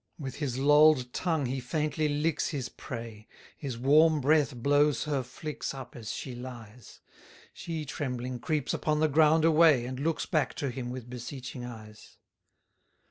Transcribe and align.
132 0.17 0.23
With 0.23 0.35
his 0.39 0.57
loll'd 0.59 1.13
tongue 1.13 1.45
he 1.45 1.59
faintly 1.59 2.09
licks 2.09 2.47
his 2.47 2.69
prey; 2.69 3.27
His 3.55 3.77
warm 3.77 4.19
breath 4.19 4.55
blows 4.55 5.03
her 5.03 5.21
flix 5.21 5.75
up 5.75 5.95
as 5.95 6.11
she 6.11 6.33
lies; 6.33 7.01
She 7.53 7.85
trembling 7.85 8.39
creeps 8.39 8.73
upon 8.73 8.99
the 8.99 9.07
ground 9.07 9.45
away, 9.45 9.85
And 9.85 9.99
looks 9.99 10.25
back 10.25 10.55
to 10.55 10.71
him 10.71 10.89
with 10.89 11.07
beseeching 11.07 11.63
eyes. 11.65 12.17